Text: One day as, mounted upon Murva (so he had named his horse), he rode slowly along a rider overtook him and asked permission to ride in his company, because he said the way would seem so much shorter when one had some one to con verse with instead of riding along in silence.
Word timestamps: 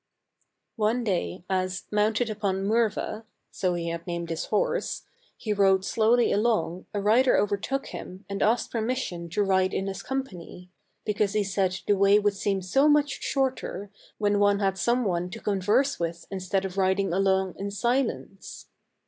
One 0.77 1.03
day 1.03 1.43
as, 1.47 1.83
mounted 1.91 2.27
upon 2.31 2.63
Murva 2.65 3.23
(so 3.51 3.75
he 3.75 3.89
had 3.89 4.07
named 4.07 4.31
his 4.31 4.45
horse), 4.45 5.03
he 5.37 5.53
rode 5.53 5.85
slowly 5.85 6.31
along 6.31 6.87
a 6.91 6.99
rider 6.99 7.37
overtook 7.37 7.85
him 7.89 8.25
and 8.27 8.41
asked 8.41 8.71
permission 8.71 9.29
to 9.29 9.43
ride 9.43 9.75
in 9.75 9.85
his 9.85 10.01
company, 10.01 10.71
because 11.05 11.33
he 11.33 11.43
said 11.43 11.81
the 11.85 11.93
way 11.95 12.17
would 12.17 12.33
seem 12.33 12.63
so 12.63 12.87
much 12.89 13.21
shorter 13.21 13.91
when 14.17 14.39
one 14.39 14.57
had 14.57 14.75
some 14.79 15.05
one 15.05 15.29
to 15.29 15.39
con 15.39 15.61
verse 15.61 15.99
with 15.99 16.25
instead 16.31 16.65
of 16.65 16.77
riding 16.79 17.13
along 17.13 17.53
in 17.59 17.69
silence. 17.69 18.65